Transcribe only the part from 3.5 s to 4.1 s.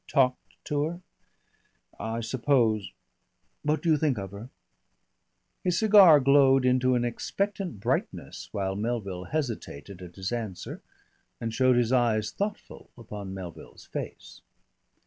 What do you